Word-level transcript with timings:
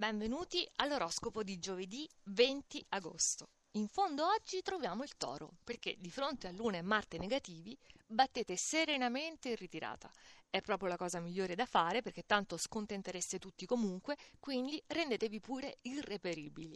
Benvenuti 0.00 0.66
all'oroscopo 0.76 1.42
di 1.42 1.58
giovedì 1.58 2.08
20 2.22 2.86
agosto. 2.88 3.50
In 3.72 3.86
fondo 3.86 4.24
oggi 4.26 4.62
troviamo 4.62 5.02
il 5.02 5.14
toro, 5.18 5.50
perché 5.62 5.94
di 5.98 6.10
fronte 6.10 6.48
a 6.48 6.52
Luna 6.52 6.78
e 6.78 6.82
Marte 6.82 7.18
negativi 7.18 7.76
battete 8.06 8.56
serenamente 8.56 9.50
in 9.50 9.56
ritirata. 9.56 10.10
È 10.48 10.62
proprio 10.62 10.88
la 10.88 10.96
cosa 10.96 11.20
migliore 11.20 11.54
da 11.54 11.66
fare 11.66 12.00
perché 12.00 12.22
tanto 12.24 12.56
scontentereste 12.56 13.38
tutti 13.38 13.66
comunque, 13.66 14.16
quindi 14.38 14.82
rendetevi 14.86 15.38
pure 15.38 15.76
irreperibili. 15.82 16.74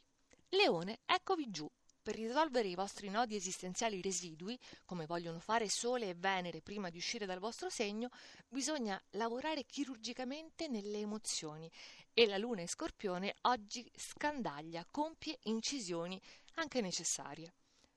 Leone, 0.50 0.98
eccovi 1.06 1.50
giù, 1.50 1.66
per 2.05 2.16
risolvere 2.16 2.68
i 2.68 2.75
vostri 2.75 3.09
nodi 3.09 3.34
esistenziali 3.34 4.02
residui, 4.02 4.61
come 4.84 5.07
vogliono 5.07 5.41
fare 5.41 5.70
Sole 5.70 6.11
e 6.11 6.14
Venere 6.14 6.61
prima 6.61 6.91
di 6.91 6.98
uscire 6.98 7.25
dal 7.25 7.38
vostro 7.38 7.70
segno, 7.70 8.11
bisogna 8.46 9.02
lavorare 9.12 9.64
chirurgicamente 9.64 10.69
nelle 10.69 10.98
emozioni 10.98 11.69
e 12.12 12.27
la 12.27 12.37
Luna 12.37 12.61
in 12.61 12.69
Scorpione 12.69 13.34
oggi 13.43 13.91
scandaglia, 13.96 14.87
compie 14.91 15.38
incisioni 15.45 16.20
anche 16.56 16.83
necessarie. 16.83 17.55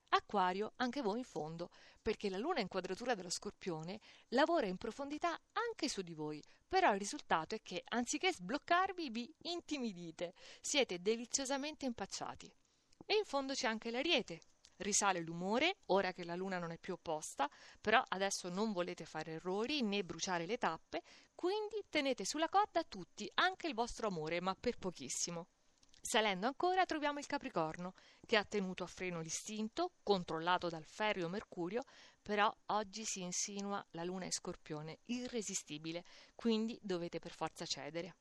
Acquario, 0.07 0.71
anche 0.77 1.01
voi 1.01 1.17
in 1.17 1.25
fondo, 1.25 1.69
perché 2.01 2.29
la 2.29 2.37
Luna 2.37 2.61
in 2.61 2.69
quadratura 2.69 3.13
dello 3.13 3.29
Scorpione 3.29 3.99
lavora 4.29 4.67
in 4.67 4.77
profondità 4.77 5.37
anche 5.51 5.89
su 5.89 6.01
di 6.01 6.13
voi, 6.13 6.41
però 6.65 6.93
il 6.93 6.99
risultato 6.99 7.55
è 7.55 7.61
che 7.61 7.83
anziché 7.89 8.31
sbloccarvi 8.31 9.09
vi 9.09 9.29
intimidite, 9.39 10.33
siete 10.61 11.01
deliziosamente 11.01 11.83
impacciati. 11.83 12.49
E 13.09 13.15
in 13.15 13.23
fondo 13.23 13.53
c'è 13.53 13.67
anche 13.67 13.89
l'ariete. 13.89 14.41
Risale 14.75 15.21
l'umore, 15.21 15.77
ora 15.85 16.11
che 16.11 16.25
la 16.25 16.35
luna 16.35 16.59
non 16.59 16.71
è 16.71 16.77
più 16.77 16.93
opposta, 16.93 17.49
però 17.79 18.03
adesso 18.09 18.49
non 18.49 18.73
volete 18.73 19.05
fare 19.05 19.31
errori 19.31 19.81
né 19.81 20.03
bruciare 20.03 20.45
le 20.45 20.57
tappe, 20.57 21.01
quindi 21.33 21.83
tenete 21.89 22.25
sulla 22.25 22.49
corda 22.49 22.83
tutti, 22.83 23.31
anche 23.35 23.67
il 23.67 23.73
vostro 23.73 24.07
amore, 24.07 24.41
ma 24.41 24.53
per 24.59 24.77
pochissimo. 24.77 25.47
Salendo 26.01 26.47
ancora 26.47 26.85
troviamo 26.85 27.19
il 27.19 27.25
Capricorno, 27.25 27.93
che 28.25 28.35
ha 28.35 28.43
tenuto 28.43 28.83
a 28.83 28.87
freno 28.87 29.21
l'istinto, 29.21 29.93
controllato 30.03 30.67
dal 30.67 30.85
ferro 30.85 31.29
Mercurio, 31.29 31.83
però 32.21 32.53
oggi 32.67 33.05
si 33.05 33.21
insinua 33.21 33.83
la 33.91 34.03
luna 34.03 34.25
in 34.25 34.31
scorpione, 34.31 34.99
irresistibile, 35.05 36.03
quindi 36.35 36.77
dovete 36.81 37.19
per 37.19 37.31
forza 37.31 37.65
cedere. 37.65 38.15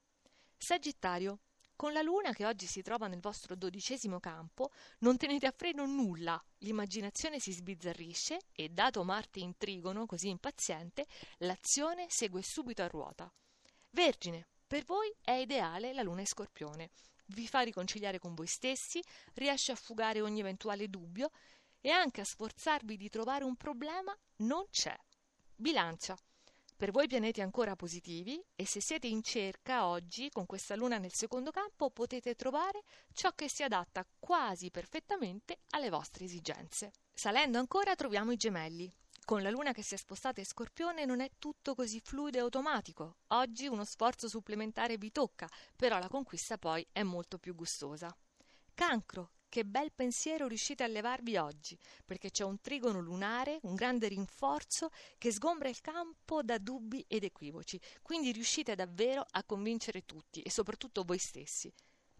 Sagittario, 0.56 1.40
con 1.76 1.92
la 1.92 2.00
luna 2.00 2.32
che 2.32 2.46
oggi 2.46 2.66
si 2.66 2.82
trova 2.82 3.06
nel 3.06 3.20
vostro 3.20 3.54
dodicesimo 3.54 4.18
campo, 4.18 4.70
non 5.00 5.18
tenete 5.18 5.46
a 5.46 5.54
freno 5.54 5.84
nulla, 5.86 6.42
l'immaginazione 6.58 7.38
si 7.38 7.52
sbizzarrisce 7.52 8.38
e, 8.52 8.70
dato 8.70 9.04
Marte 9.04 9.40
in 9.40 9.56
trigono, 9.58 10.06
così 10.06 10.28
impaziente, 10.28 11.06
l'azione 11.38 12.06
segue 12.08 12.42
subito 12.42 12.82
a 12.82 12.88
ruota. 12.88 13.30
Vergine, 13.90 14.48
per 14.66 14.84
voi 14.84 15.14
è 15.20 15.32
ideale 15.32 15.92
la 15.92 16.02
luna 16.02 16.20
in 16.20 16.26
scorpione. 16.26 16.90
Vi 17.26 17.46
fa 17.46 17.60
riconciliare 17.60 18.18
con 18.18 18.34
voi 18.34 18.46
stessi, 18.46 19.02
riesce 19.34 19.72
a 19.72 19.76
fugare 19.76 20.20
ogni 20.20 20.40
eventuale 20.40 20.88
dubbio 20.88 21.30
e 21.80 21.90
anche 21.90 22.22
a 22.22 22.24
sforzarvi 22.24 22.96
di 22.96 23.08
trovare 23.08 23.44
un 23.44 23.56
problema 23.56 24.16
non 24.36 24.64
c'è. 24.70 24.96
Bilancia. 25.54 26.16
Per 26.76 26.90
voi 26.90 27.06
pianeti 27.06 27.40
ancora 27.40 27.74
positivi 27.74 28.38
e 28.54 28.66
se 28.66 28.82
siete 28.82 29.06
in 29.06 29.22
cerca 29.22 29.86
oggi 29.86 30.28
con 30.28 30.44
questa 30.44 30.76
luna 30.76 30.98
nel 30.98 31.14
secondo 31.14 31.50
campo 31.50 31.88
potete 31.88 32.34
trovare 32.34 32.82
ciò 33.14 33.32
che 33.34 33.48
si 33.48 33.62
adatta 33.62 34.06
quasi 34.18 34.70
perfettamente 34.70 35.60
alle 35.70 35.88
vostre 35.88 36.26
esigenze. 36.26 36.92
Salendo 37.14 37.58
ancora 37.58 37.94
troviamo 37.94 38.30
i 38.30 38.36
gemelli. 38.36 38.92
Con 39.24 39.40
la 39.40 39.48
luna 39.48 39.72
che 39.72 39.82
si 39.82 39.94
è 39.94 39.96
spostata 39.96 40.40
in 40.40 40.46
scorpione 40.46 41.06
non 41.06 41.20
è 41.20 41.30
tutto 41.38 41.74
così 41.74 41.98
fluido 41.98 42.36
e 42.36 42.40
automatico. 42.42 43.16
Oggi 43.28 43.66
uno 43.66 43.86
sforzo 43.86 44.28
supplementare 44.28 44.98
vi 44.98 45.10
tocca, 45.10 45.48
però 45.74 45.98
la 45.98 46.08
conquista 46.08 46.58
poi 46.58 46.86
è 46.92 47.02
molto 47.02 47.38
più 47.38 47.54
gustosa. 47.54 48.14
Cancro, 48.74 49.30
che 49.56 49.64
bel 49.64 49.90
pensiero 49.90 50.48
riuscite 50.48 50.84
a 50.84 50.86
levarvi 50.86 51.38
oggi, 51.38 51.78
perché 52.04 52.30
c'è 52.30 52.44
un 52.44 52.60
trigono 52.60 53.00
lunare, 53.00 53.58
un 53.62 53.74
grande 53.74 54.06
rinforzo 54.06 54.90
che 55.16 55.32
sgombra 55.32 55.70
il 55.70 55.80
campo 55.80 56.42
da 56.42 56.58
dubbi 56.58 57.02
ed 57.08 57.24
equivoci, 57.24 57.80
quindi 58.02 58.32
riuscite 58.32 58.74
davvero 58.74 59.24
a 59.30 59.42
convincere 59.44 60.04
tutti 60.04 60.42
e 60.42 60.50
soprattutto 60.50 61.04
voi 61.04 61.16
stessi. 61.16 61.72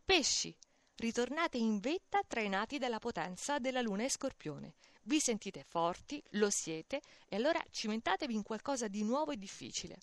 Pesci, 0.03 0.57
ritornate 0.95 1.59
in 1.59 1.79
vetta 1.79 2.23
trainati 2.27 2.79
dalla 2.79 3.01
potenza 3.01 3.59
della 3.59 3.83
luna 3.83 4.05
e 4.05 4.09
scorpione. 4.09 4.77
Vi 5.03 5.21
sentite 5.21 5.63
forti, 5.63 6.23
lo 6.31 6.49
siete, 6.49 7.03
e 7.29 7.37
allora 7.37 7.63
cimentatevi 7.69 8.33
in 8.33 8.45
qualcosa 8.45 8.89
di 8.89 9.03
nuovo 9.03 9.33
e 9.33 9.37
difficile. 9.37 9.99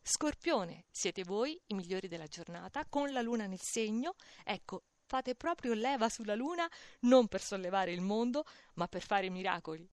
Scorpione, 0.00 0.84
siete 0.92 1.24
voi 1.24 1.60
i 1.66 1.74
migliori 1.74 2.06
della 2.06 2.28
giornata, 2.28 2.86
con 2.88 3.10
la 3.10 3.22
luna 3.22 3.46
nel 3.46 3.60
segno, 3.60 4.14
ecco, 4.44 4.84
fate 5.06 5.34
proprio 5.34 5.74
leva 5.74 6.08
sulla 6.08 6.34
luna 6.34 6.68
non 7.00 7.26
per 7.28 7.40
sollevare 7.40 7.92
il 7.92 8.00
mondo, 8.00 8.44
ma 8.74 8.86
per 8.86 9.02
fare 9.02 9.30
miracoli. 9.30 9.84